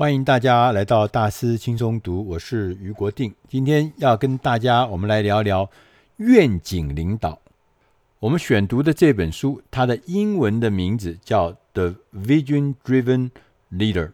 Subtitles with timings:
[0.00, 3.34] 欢迎大家来到大师轻松读，我是于国定。
[3.46, 5.68] 今天要跟大家我们来聊聊
[6.16, 7.38] 愿景领导。
[8.18, 13.28] 我们选读的这本书，它的英文的名字叫《The Vision Driven
[13.70, 14.06] Leader》，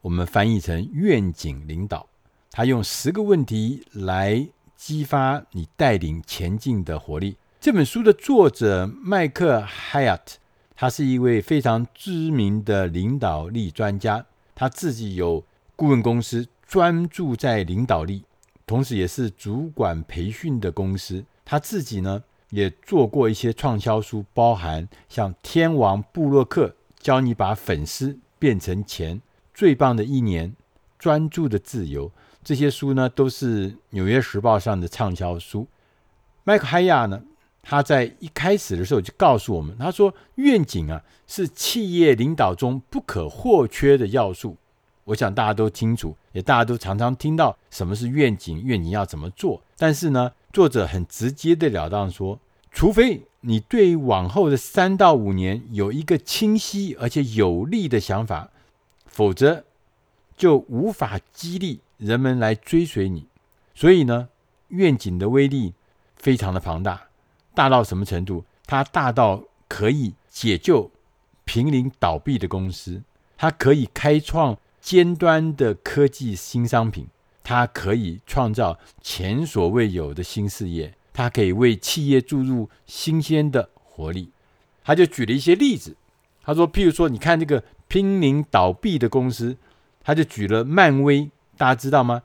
[0.00, 2.08] 我们翻译成愿景领导。
[2.50, 4.44] 他用十个问题来
[4.74, 7.36] 激发你带领前进的活力。
[7.60, 10.38] 这本书的作者麦克海亚特，
[10.74, 14.26] 他是一位非常知名的领导力专家。
[14.60, 15.42] 他自己有
[15.74, 18.24] 顾问公司，专注在领导力，
[18.66, 21.24] 同时也是主管培训的公司。
[21.46, 26.68] 他自己呢，也做过一些畅销书，包含像《天王布洛克》，
[27.02, 29.22] 教你把粉丝变成钱，
[29.54, 30.54] 最棒的一年，
[30.98, 32.12] 专注的自由。
[32.44, 35.66] 这些书呢，都是《纽约时报》上的畅销书。
[36.44, 37.22] 麦克海亚呢，
[37.62, 44.56] 他在一开始的时候就告诉我们，他说：“愿景啊，是企业领导中不可或缺的要素。”
[45.04, 49.62] 我想大家都清楚，也大家都常常听到什么是愿景，愿景要怎么做。
[49.76, 52.38] 但是呢，作者很直接的了当说，
[52.70, 58.50] 除非你对往后的三到五年有一个清晰而且有力的想法，
[59.06, 59.64] 否则
[60.36, 63.26] 就无法激励人们来追随你。
[63.74, 64.28] 所以呢，
[64.68, 65.74] 愿景的威力
[66.16, 67.09] 非常的庞大。
[67.60, 68.42] 大到什么程度？
[68.66, 70.90] 它大到可以解救
[71.44, 73.02] 濒临倒闭的公司，
[73.36, 77.06] 它可以开创尖端的科技新商品，
[77.42, 84.30] 它可以创造前所未有的新事业，它可以为企业注入新鲜的活力。
[84.82, 85.94] 他就举了一些例子，
[86.42, 89.54] 他说，譬如说，你看这个濒临倒闭的公司，
[90.02, 92.22] 他就举了漫威，大家知道吗？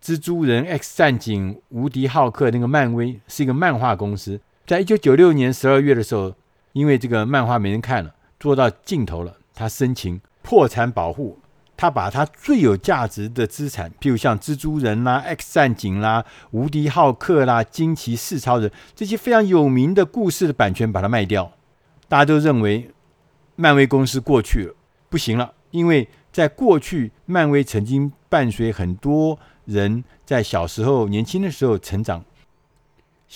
[0.00, 4.40] 蜘蛛人、X 战警、无敌浩克，那个漫威是一个漫画公司。
[4.66, 6.34] 在一九九六年十二月的时候，
[6.72, 11.38] 因为这个漫画没人看了，做到尽头了，他申请破产保护。
[11.76, 21.52] 他把他最有价值的资产，譬如像蜘蛛人啦、X 战警啦、无敌浩克啦、惊奇四超人这些非常有名的故事的版权，把它卖掉。
[22.08, 22.90] 大家都认为
[23.54, 24.74] 漫威公司过去了，
[25.08, 32.24] 不行了，因为在过去，漫威曾经伴随很多人在小时候、年轻的时候成长。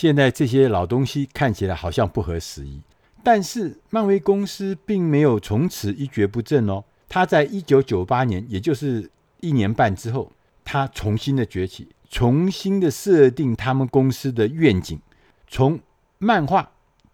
[0.00, 2.81] 现在这些老东西看起来好像不合时宜，
[3.22, 6.83] 但是漫威公司并没有从此一蹶不振哦。
[7.06, 9.10] 他在一九九八年，也就是
[9.41, 10.33] 一年半之后，
[10.65, 14.99] 他重新的崛起，重新的设定他们公司的愿景，
[15.47, 15.78] 从
[16.16, 16.71] 漫画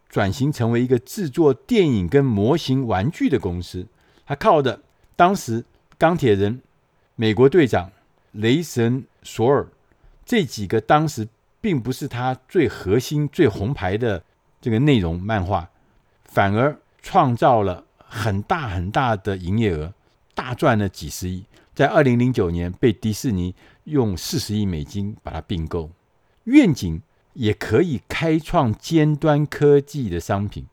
[0.08, 3.88] 转型成为一个制作电影跟模型玩具的公司。
[4.24, 4.80] 他靠的
[5.16, 5.64] 当时
[5.98, 6.62] 钢铁人、
[7.16, 7.90] 美国队长、
[8.30, 9.66] 雷神索尔
[10.24, 11.26] 这几个当时。
[11.60, 14.22] 并不是他最核心、最红牌的
[14.60, 15.68] 这个内容漫画，
[16.24, 19.92] 反而创造了很大很大的营业额，
[20.34, 21.44] 大赚了几十亿。
[21.74, 25.90] 在二零零九年，被迪士尼用四十亿美金把它并购。
[26.44, 27.02] 愿景
[27.34, 30.66] 也可以开创尖端科技的商品。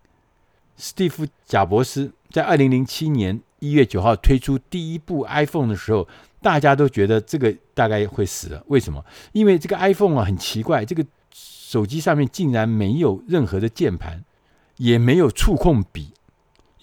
[0.78, 6.08] 史蒂夫·贾伯斯在二零零七年一月九号推出第一部 iPhone 的时候。
[6.44, 9.04] 大家都觉得这个大概会死了，为什么？
[9.32, 14.24] 因为这个 iPhone 啊很奇怪，这个手机上面竟然没有任何的键盘，
[14.78, 16.14] 也没有触控笔，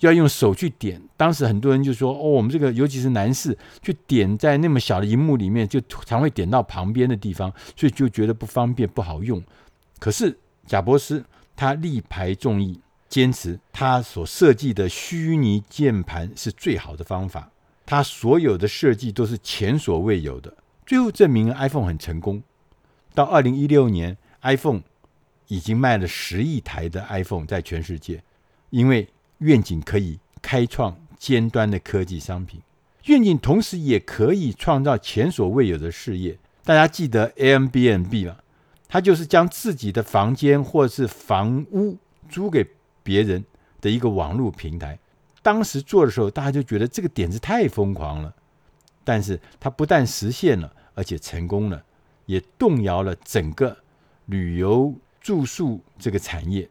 [0.01, 1.03] 要用手去点。
[1.17, 9.41] 当时很多人就说：“哦，我们这个尤其是男士，去点在那么小的荧幕里面，就常会点到旁边的地方，所以就觉得不方便、不好用。”
[10.01, 11.23] 可是贾伯斯
[11.55, 17.51] 他力排众议，坚持他所设计的虚拟键盘是最好的方法。
[17.91, 20.57] 他所有的设计都是前所未有的，
[20.87, 22.41] 最后证明 iPhone 很成功。
[23.15, 24.83] 到二零一六年，iPhone
[25.49, 28.23] 已经卖了十亿台的 iPhone 在全世界，
[28.71, 29.09] 因为
[29.39, 32.61] 愿景可以开创尖端的科技商品，
[33.07, 36.39] 愿景同时也可以创造前所未有的事业。
[36.63, 38.37] 大家记得 Airbnb 吗？
[38.89, 42.65] 它就是将自己的房间或是房屋租给
[43.03, 43.45] 别人
[43.81, 44.97] 的一个网络平台。
[45.43, 48.35] 当时做的时候，大家就觉得这个点子太疯狂了，
[49.05, 51.83] 但是它不但实现了，而且成功了，
[52.27, 53.79] 也动摇了整个
[54.27, 56.69] 旅游住宿这个产业。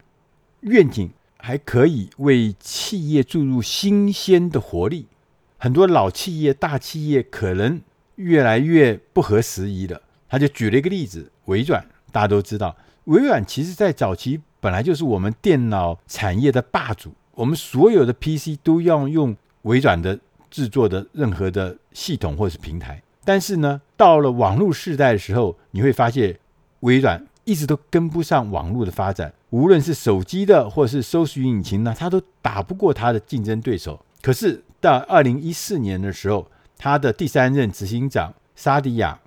[0.61, 5.07] 愿景还可以为企业注入新鲜的活力。
[5.57, 7.81] 很多老企业、大企业可能
[8.15, 10.01] 越来越不合时宜了。
[10.27, 17.15] 他就举了一个例子：微软，大家都知道，微软其实在早期本来就是我们电脑产业的霸主。
[17.39, 20.19] 我们所有的 PC 都要用微软的
[20.51, 26.37] 制作的任何的系统或是平台，但是呢，到了网络时代的时候，你会发现
[26.81, 34.03] 微软一直都跟不上网络的发展，无论是手机的或是搜寻引擎呢，它都打不过它的竞争对手。
[34.21, 36.45] 可是到二零一四年的时候，
[36.77, 39.17] 他的第三任执行长沙迪亚，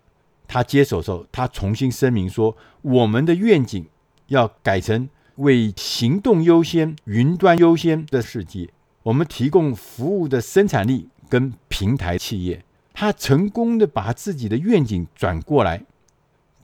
[0.46, 3.86] 他接手的时候，他重新声明说，我们的愿景
[4.26, 8.70] 要改成为行动优先、云端优先的世界。
[9.04, 15.82] 我们提供服务的生产力跟平台企业，他成功的把自己的愿景转过来，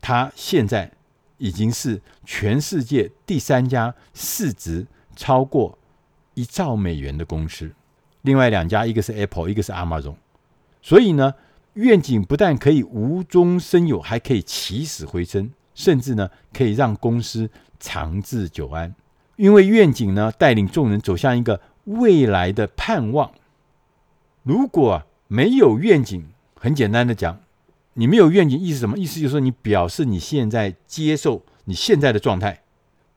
[0.01, 0.93] 他现在
[1.39, 4.87] 已经是全世界第三家市值
[5.17, 5.77] 超过
[6.35, 7.73] 一兆美元的公司。
[8.23, 10.15] 另外两家，一个是 Apple，一个是 Amazon。
[10.81, 11.35] 所以呢，
[11.75, 17.49] 愿景不但可以无中生有，还可以起死回生，甚至呢，可以让公司
[17.79, 18.93] 长治久安。
[19.37, 23.31] 因为愿景呢，带领众人走向一个未来的盼望。
[24.43, 27.39] 如果没有愿景，很简单的讲，
[27.95, 28.99] 你没有愿景，意思什么？
[28.99, 32.63] 意思就是说，你表示你现在接受你现在的状态，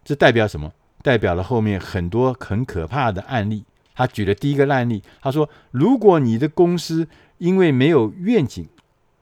[0.03, 0.71] 这代表什么？
[1.01, 3.63] 代表了后面很多很可怕的案例。
[3.95, 7.07] 他举了第一个案例，他说：如果你的公司
[7.39, 8.67] 因为没有愿景，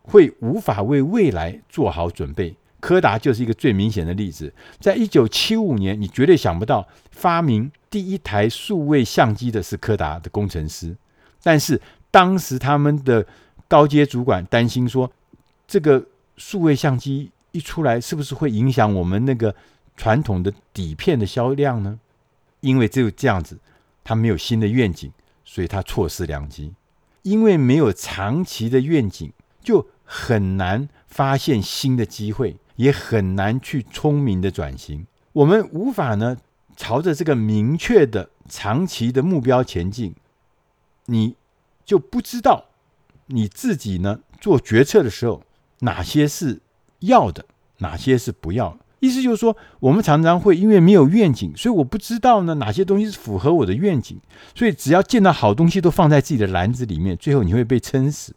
[0.02, 2.58] 会无法为未来做好准备。
[2.80, 4.54] 柯达就是一个最明显的例子。
[4.80, 10.96] 在一九七五年，你绝对想不到发明第一台数位相机的是柯达的工程师，
[11.44, 11.82] 但是
[12.12, 13.26] 当时他们的
[13.68, 15.12] 高阶主管担心说，
[15.68, 16.06] 这个
[16.38, 19.56] 数位相机一出来，是不是会影响我们那个
[19.98, 22.00] 传统的底片的销量呢？
[22.62, 23.58] 因为只有这样子。
[24.02, 25.12] 他没有新的愿景，
[25.46, 26.74] 所以他错失良机。
[27.22, 29.32] 因为没有长期的愿景，
[29.62, 35.06] 就很难发现新的机会，也很难去聪明的转型。
[35.34, 36.38] 我们无法呢
[36.78, 40.16] 朝着这个明确的长期的目标前进，
[41.08, 41.36] 你
[41.84, 42.68] 就不知道
[43.26, 45.44] 你自己呢做决策的时候，
[45.80, 46.62] 哪些是
[47.00, 47.44] 要的，
[47.80, 48.78] 哪些是不要。
[49.02, 54.18] 意思就是说，我们常常会因为没有愿景，所以我不知道呢哪些东西是符合我的愿景，
[54.56, 58.34] 所以只要见到好东西都放在自己的篮子里面，最后你会被撑死。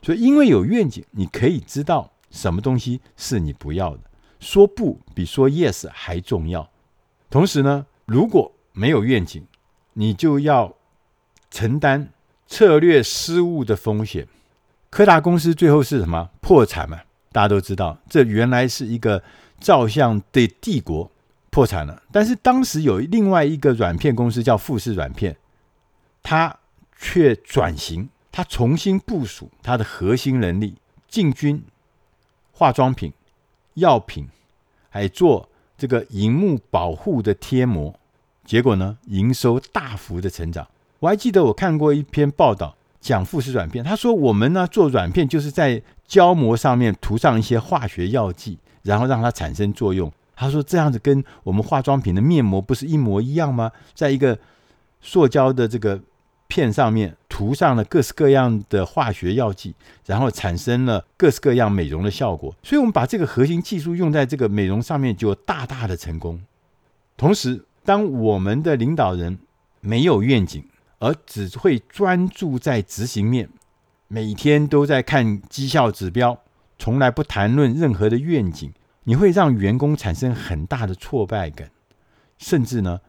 [0.00, 4.00] 所以因为有愿景，你可以知道什么东西是你不要的，
[4.40, 6.68] 说不比说 yes 还重要。
[7.30, 9.46] 同时呢，如果没有愿景，
[9.94, 10.74] 你就要
[11.50, 12.12] 承担
[12.46, 14.26] 策略失误的风险。
[14.90, 16.30] 柯达公司最后是什么？
[16.40, 17.00] 破产嘛？
[17.32, 19.22] 大家都知道，这原来是一个。
[19.58, 21.10] 照相的帝国
[21.48, 25.34] 破产了，但是当时有另外一个软片公司叫富士软片，
[26.22, 26.54] 它
[26.94, 30.76] 却转型，它重新部署它的核心能力，
[31.08, 31.64] 进军
[32.56, 33.12] 化妆品、
[33.74, 34.26] 药品，
[34.88, 37.94] 还做这个荧幕保护的贴膜，
[38.44, 40.66] 结果呢，营收大幅的成长。
[41.00, 48.58] 我还记得我看过一篇报道，讲富士软片，他说我们呢做软片就是在胶膜上面涂上一些化学药剂。
[48.86, 50.08] 然后让它产生作用。
[50.36, 53.72] 他说：“这样子跟我们化妆品的面膜不是一模一样吗？
[53.94, 54.38] 在一个
[55.00, 56.00] 塑胶的这个
[56.46, 59.74] 片上面涂上了各式各样的化学药剂，
[60.06, 62.56] 然后产生了各式各样美容的效果。
[62.62, 66.40] 所以，我们把这个核心技术用在这个美容上面，就大大的成功。
[67.14, 69.38] 同时，当我们的领导人
[69.82, 70.64] 没有愿景，
[70.98, 73.50] 而只会专注在执行面，
[74.08, 76.40] 每天都在看绩效指标。”
[76.78, 78.72] 从来不谈论任何的愿景，
[79.04, 81.70] 你会让员工产生很大的挫败感，
[82.38, 83.02] 甚至呢，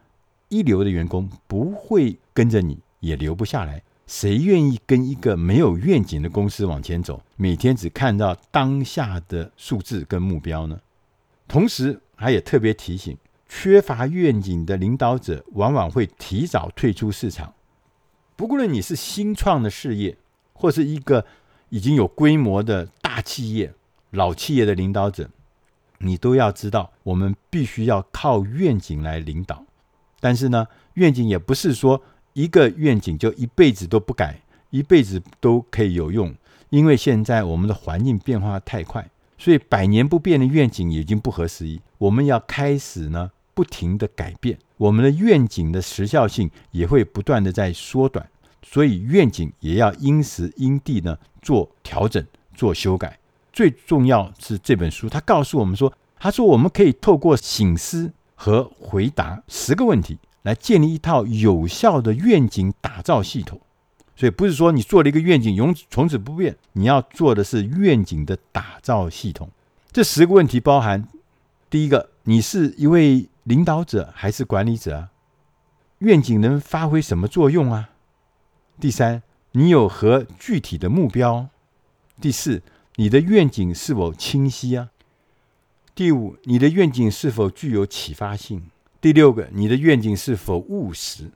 [0.50, 3.82] 一流的员工不会跟着你，也留不下来。
[4.08, 7.22] 谁愿意跟一个没有愿景的公司往前走？
[7.36, 10.80] 每天只看到当下的数字跟目标呢？
[11.46, 17.52] 同时，他也特别提醒，缺乏愿景的领导者往往会提早退出市场。
[18.34, 20.16] 不论你是新创的事业，
[20.54, 21.24] 或是一个
[21.68, 22.88] 已经有规模的。
[23.02, 23.74] 大企业、
[24.10, 25.28] 老企业的领导者，
[25.98, 29.64] 你都要知道，我们必须要靠愿景来领导。
[30.20, 32.00] 但是呢，愿景也不是说
[32.38, 34.40] 一个愿景就一辈子都不改，
[34.70, 36.32] 一辈子都可以有用。
[36.70, 39.04] 因为现在我们的环境变化太快，
[39.36, 41.80] 所以百年不变的愿景已经不合时宜。
[41.98, 48.28] 我们要开始呢，不停的改变，我们的愿景的时效性也会不断的在缩短。
[48.62, 52.24] 所以愿景也要因时因地呢做调整。
[52.54, 53.18] 做修改，
[53.52, 60.18] 最重要是这本书，它告诉我们说，他说我们可以透过醒思和回答十个问题，
[60.48, 63.60] 来建立一套有效的愿景打造系统。
[64.16, 69.50] 所以不是说你做了一个愿景永从此不变，你要做的是愿景的打造系统。
[69.92, 71.06] 这十个问题包含：
[71.68, 75.10] 第一个，你是一位领导者还是管理者啊？
[75.98, 77.90] 愿景能发挥什么作用啊？
[78.80, 81.48] 第三，你有何具体的目标？
[82.22, 82.62] 第四，
[82.96, 84.88] 你的愿景是否清晰啊？
[85.94, 88.70] 第五，你的愿景是否具有启发性？
[89.00, 91.30] 第六个，你的愿景是否务实？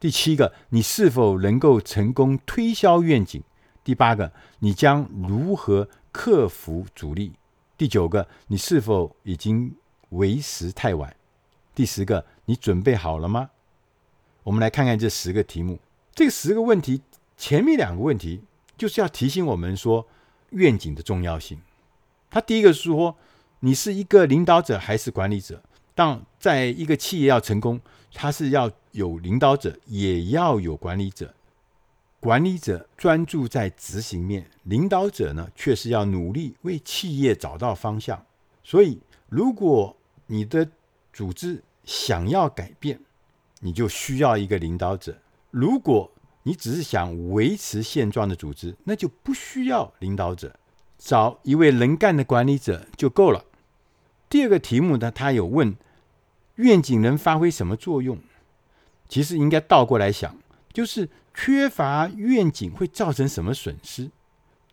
[0.00, 3.42] 第七个，你是否能够成功推销愿景？
[3.82, 7.32] 第八个，你将如何克服阻力？
[7.76, 9.74] 第九个，你是否已经
[10.10, 11.14] 为时太晚？
[11.74, 13.50] 第十个，你准备好了吗？
[14.44, 15.78] 我们来看看这十个题目。
[16.14, 17.02] 这十个问题，
[17.36, 18.44] 前面两个问题
[18.78, 20.06] 就是要提醒我们说
[20.50, 21.60] 愿景的重要性。
[22.30, 23.18] 他第一个是说，
[23.60, 25.62] 你是一个领导者还是管理者？
[25.94, 27.80] 当在一个企业要成功，
[28.12, 31.32] 它是要有领导者，也要有管理者。
[32.20, 38.24] 管理者专注在执行面，领导者呢，却是要努力为企业找到方向。
[38.62, 38.98] 所以，
[39.28, 39.94] 如果
[40.26, 40.66] 你的
[41.12, 42.98] 组织想要改变，
[43.60, 45.12] 你就需要一个领导者；
[45.50, 46.10] 如果
[46.44, 50.58] 你只是想维持现状的组织，那就不需要领导者，
[50.96, 53.44] 找一位能干的管理者就够了。
[54.30, 55.76] 第二个题目呢，他有问
[56.56, 58.18] 愿景能发挥什么作用？
[59.08, 60.36] 其实应该倒过来想，
[60.72, 64.10] 就是缺乏愿景会造成什么损失？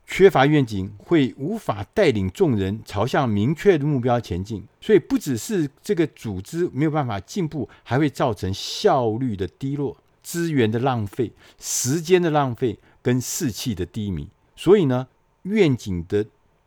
[0.05, 14.27] 缺乏愿景会无法带领众人朝向明确的目标前进，所以不只是这个组织没有办法进步，还会造成效率的低落、资源的浪费、时间的浪费跟士气的低迷。
[14.55, 15.07] 所以呢，
[15.43, 16.25] 愿景的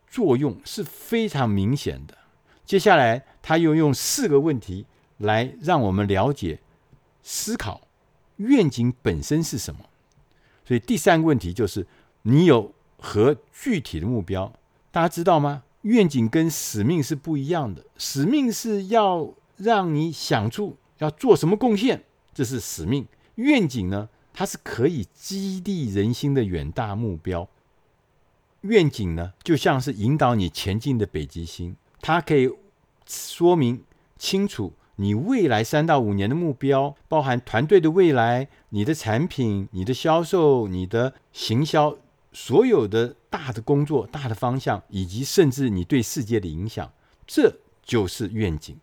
[0.08, 2.16] 作用是非常明显的。
[2.64, 4.86] 接下来，他又用四个问题
[5.18, 6.60] 来让我们了解、
[7.22, 7.80] 思考
[8.36, 9.80] 愿景本身是什么。
[10.64, 11.86] 所以第三个问题就是
[12.22, 12.72] 你有。
[12.96, 14.50] 和具体的目标，
[14.90, 15.64] 大家知道吗？
[15.82, 17.84] 愿景跟使命是不一样的。
[17.98, 22.02] 使命是要让你想出要做什么贡献，
[22.32, 23.06] 这是使命。
[23.34, 27.46] 愿景呢，它是可以激励人心的远大目标。
[28.62, 32.50] 愿景呢，就像是引导你前进的北极星，它可以
[33.06, 33.84] 说明
[34.16, 41.96] 清楚你未来三到五年的目标，包含团队的未来、你的产品、你的销售、你的行销。
[42.32, 46.92] 所有的大的工作、大的方向，以及甚至你对世界的影响，
[47.26, 48.76] 这就是愿景。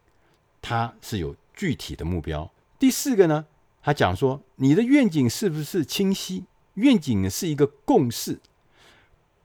[0.61, 2.49] 它是有具体的目标。
[2.79, 3.45] 第四个呢，
[3.83, 6.45] 他讲说，你的愿景是不是清晰？
[6.75, 8.39] 愿景是一个共识，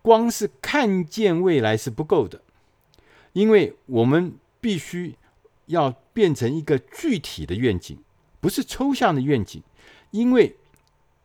[0.03, 2.43] 光是看见未来是不够的，
[3.33, 5.17] 因为我们必须
[5.67, 7.99] 要变成一个具体的愿景，
[8.41, 9.63] 不是抽象的愿景。
[10.11, 10.57] 因为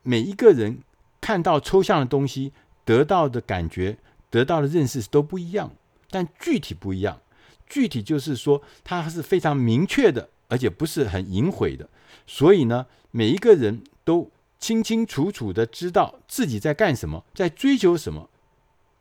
[0.02, 0.78] 每一个人
[1.20, 2.52] 看到抽象的东西。
[2.84, 3.96] 得到的感觉、
[4.28, 5.70] 得到的认识都不一样，
[6.10, 7.20] 但具体不一样。
[7.64, 11.88] 具体就是说，它是非常明确的，而且不是很隐晦的。
[12.26, 18.28] 所以呢，每一个人都清清楚楚的知道自己在干什么，在追求什么。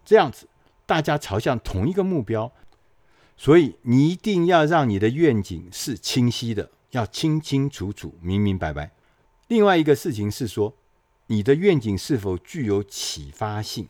[0.05, 0.47] 这样子，
[0.85, 2.53] 大家朝向同一个目标。
[3.43, 8.91] 所以，你一定要让你的愿景是清晰的，要清清楚楚、明明白白。
[9.47, 10.75] 另外一个事情是说，
[11.25, 13.89] 你的愿景是否具有启发性？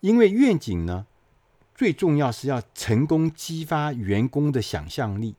[0.00, 1.06] 因为愿景呢，
[1.74, 5.34] 最重要是要成功激发员工的想象力，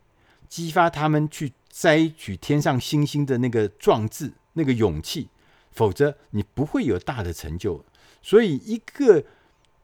[0.49, 5.27] 激发他们去摘取天上星星的那个壮志、那个勇气，
[5.71, 7.85] 否则你不会有大的成就。
[8.23, 9.23] 所以，一个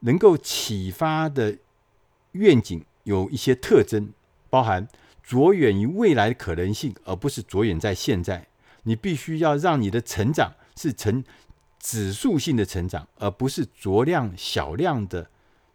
[0.00, 1.58] 能够启发的
[2.32, 4.12] 愿景有一些特征，
[4.50, 4.88] 包含
[5.22, 8.46] 着眼于未来的可能性，而不是着眼在现在。
[8.84, 10.54] 你必须要让你的成长。
[10.80, 11.24] 是呈
[11.80, 15.28] 指数性的成长，而不是酌量小量的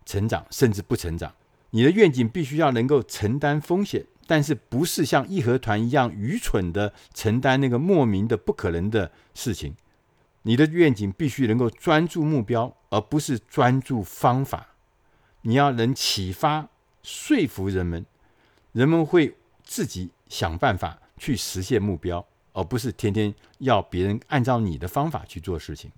[0.06, 1.36] 成长，甚至不成长。
[1.72, 9.76] 你的愿景必须要能够承担风险，但是不是像义和团一样愚蠢的承担那个莫名的不可能的事情。
[10.44, 14.73] 你的愿景必须能够专注目标，而不是专注方法。
[15.44, 16.68] 你要能启发、
[17.02, 18.06] 说服人们，
[18.74, 22.26] 人们会自己想办法去实现目标。
[22.56, 25.92] 而不是天天要别人按照你的方法去做事情。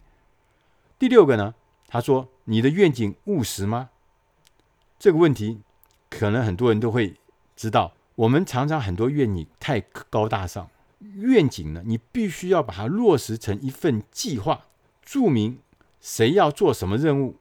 [0.97, 1.53] 第六个呢，
[1.85, 3.89] 他说：“你的愿景务实吗？”
[4.97, 5.59] 这个问题
[6.09, 7.15] 可能很多人都会
[7.57, 7.93] 知道。
[8.15, 10.69] 我们常常很多愿景太高大上，
[11.15, 14.67] 愿景呢，你必须要把它落实成一份计划，
[15.01, 15.59] 注明
[15.99, 17.35] 谁要做什么任务，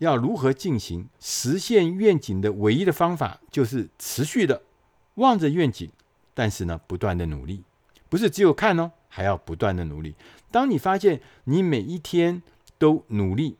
[0.00, 1.08] 要如何进行。
[1.20, 4.60] 实现愿景的唯一的方法就是持续的
[5.14, 5.88] 望着愿景，
[6.34, 7.62] 但是呢，不断的努力。
[8.08, 10.16] 不是只有看哦，还要不断的努力。
[10.50, 12.42] 当你发现你每一天
[12.76, 13.56] 都努力，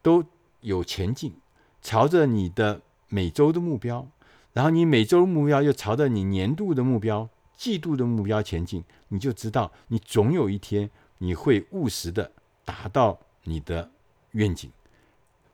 [0.00, 0.24] 都
[0.62, 1.34] 有前进，
[1.82, 4.08] 朝着你的每周的目标，
[4.54, 12.32] 然后你每周的目标又朝着你年度的目标、季度的目标前进，你就知道你总有一天你会务实的
[12.64, 13.90] 达到你的
[14.30, 14.70] 愿景。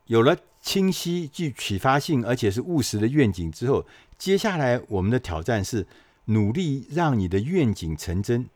[0.06, 3.86] 有了清晰、具启发性，而且是务实的愿景之后，
[4.18, 5.86] 接下来我们的挑战是。
[6.28, 8.48] 努力让你的愿景成真。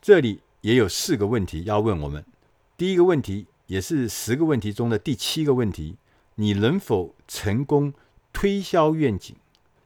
[0.00, 2.24] 这里也有四个问题要问我们。
[2.74, 5.96] 第一个问题，也是十个问题中的第七个问题：
[6.36, 7.92] 你能否成功
[8.32, 9.36] 推销愿景？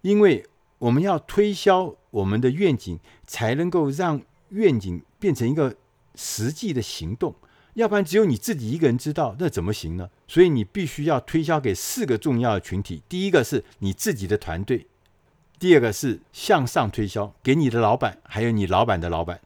[0.03, 0.47] 因为
[0.79, 5.75] 我们要推销我们的愿景，才能够让愿景变成一个
[6.15, 7.35] 实际的行动。
[7.75, 10.11] 要不然，只有你自己一个人知道，那怎么行呢？
[10.33, 14.87] 所以你必须要推销给四个重要的群体：第一个是你自己的团队；
[15.59, 19.43] 第二个是向上推销，给你的老板，还有你老板的老板。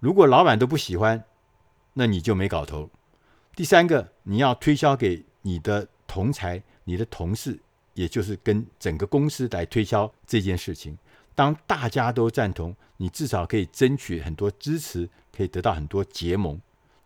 [0.00, 1.24] 如果老板都不喜欢，
[1.94, 2.90] 那你就没搞头。
[3.56, 7.58] 第三个，你要推销给你的同才、你的同事，
[7.94, 10.98] 也就是跟整个公司来推销这件事情。
[11.34, 16.60] 当大家都赞同，你至少可以争取很多支持，可以得到很多结盟。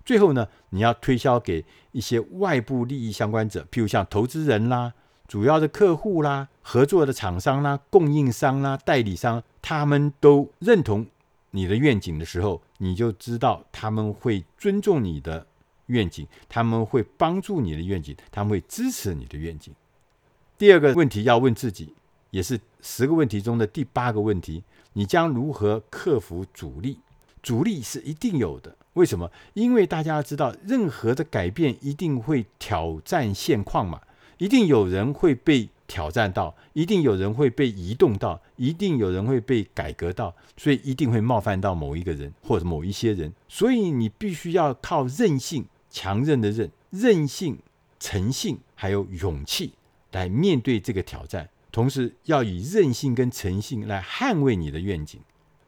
[0.07, 4.95] 最后呢，你要推销给一些外部利益相关者，譬如像投资人啦、
[5.29, 11.05] 主要的客户啦、合作的厂商啦、供应商啦、代理商，他们都认同
[11.51, 15.47] 你的愿景的时候，你就知道他们会尊重你的。
[15.87, 19.73] 愿景，他们会帮助你的愿景，他们会支持你的愿景。
[20.59, 21.95] 第二个问题要问自己，
[22.33, 26.99] 也是十个问题中的第八个问题：你将如何克服阻力？
[27.47, 28.75] 阻力是一定有的。
[28.95, 29.31] 为什么？
[29.55, 34.01] 因为大家知道，任何的改变一定会挑战现况嘛，
[34.39, 43.33] 一定有人会被挑战到，一定有人会被移动到，一定有人会被改革到，所以一定会冒犯到某一个人或者某一些人。
[43.49, 45.65] 所以你必须要靠韧性。
[45.89, 47.59] 强韧的韧，韧性、
[47.99, 49.73] 诚信还有勇气
[50.13, 55.21] 来面对这个挑战，同时要以韧性跟诚信来捍卫你的愿景，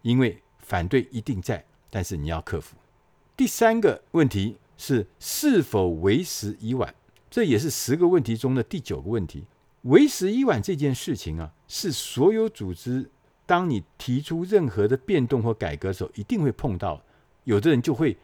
[0.02, 2.76] 因为反对一定在，但是你要克服。
[3.37, 6.95] 第三个问题是是否为时已晚，
[7.30, 9.45] 这也是十个问题中的第九个问题。
[9.83, 13.11] 为时已晚这件事情啊，是所有组织
[13.47, 17.02] 当你提出任何的变动或改革的时候，一定会碰到。
[17.45, 18.16] 有的人就会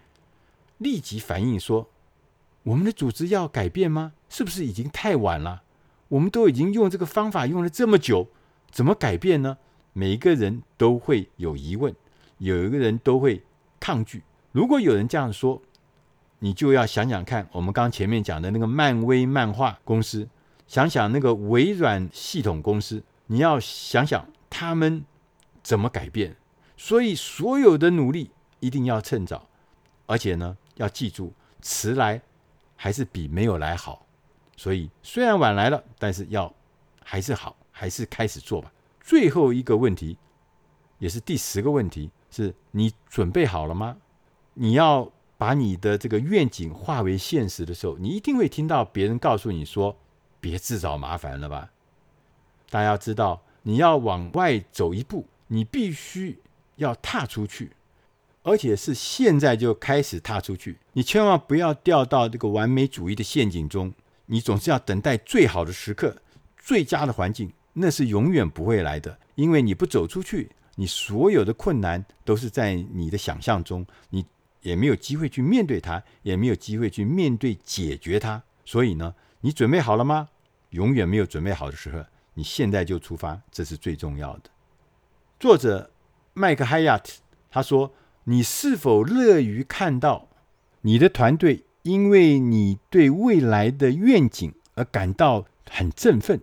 [0.78, 1.88] 立即反应说。
[2.64, 4.14] 我们的组织要改变吗？
[4.28, 5.62] 是不是已经太晚了？
[6.08, 8.28] 我们都已经用这个方法用了这么久，
[8.70, 9.58] 怎么改变呢？
[9.92, 11.94] 每一个人都会有疑问，
[12.38, 13.42] 有一个人都会
[13.80, 14.22] 抗拒。
[14.52, 15.60] 如果有人这样说，
[16.38, 20.28] 你就要想想看，我们刚前面讲的那个漫威漫画公司，
[20.66, 25.04] 想想那个微软系统公司，你要想想他们
[25.62, 26.36] 怎么改变。
[26.76, 29.48] 所以，所有的努力一定要趁早，
[30.06, 32.20] 而且呢，要记住，迟来。
[32.76, 34.04] 还是比没有来好，
[34.56, 36.52] 所以虽然晚来了，但是要
[37.02, 38.70] 还是好，还是开始做吧。
[39.00, 40.18] 最后一个问题，
[40.98, 43.96] 也是第十个问题，是你准备好了吗？
[44.54, 49.96] 你要把你的这个愿景化为现实的时候，你一定会听到别人告诉你说
[50.40, 51.70] ：“别自找麻烦了吧。”
[52.70, 56.40] 大家要知道，你要往外走一步，你必须
[56.76, 57.70] 要踏出去。
[58.42, 63.94] 而且是现在就开始踏出去，你千万不要掉到这个完美主义的陷阱中。
[64.26, 66.16] 你总是要等待最好的时刻、
[66.58, 69.18] 最佳的环境，那是永远不会来的。
[69.34, 74.24] 因为你不走出去，你所有的困难都是在你的想象中，你
[74.62, 78.42] 也没有机会去面对它，也没有机会去面对解决它。
[78.64, 80.28] 所以呢，你准备好了吗？
[80.70, 84.50] 永远没有准备好的时候，你现在就出发，这是最重要的。
[85.38, 85.90] 作者
[86.32, 87.12] 麦克海亚特
[87.50, 87.94] 他说。
[88.26, 90.30] 你是否乐于看到
[90.80, 96.40] 你的团队因为你对未来的愿景而感到很振奋，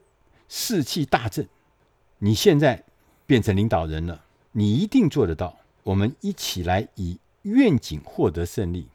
[0.47, 1.49] 士气大振？
[2.19, 2.83] 你现在
[3.31, 5.57] 变成领导人了，你一定做得到。
[5.83, 8.89] 我们一起来以愿景获得胜利，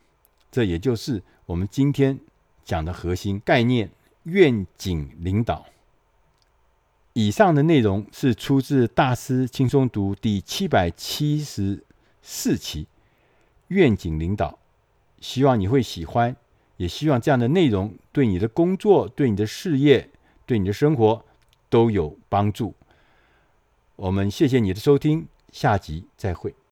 [0.52, 2.20] 这也就是我们今天
[2.62, 3.90] 讲的核心概念——
[4.24, 5.64] 愿景领导。
[7.14, 11.82] 以上的内容是出自《大师轻松读》第七百七十。
[12.20, 12.86] 四期
[13.68, 14.58] 愿景领导，
[15.18, 16.36] 希望你会喜欢，
[16.76, 20.10] 也希望这样的内容对你的工作、对你的事业、
[20.44, 21.24] 对你的生活
[21.70, 22.74] 都有帮助。
[23.96, 26.56] 我们谢谢你的收听，下集再会。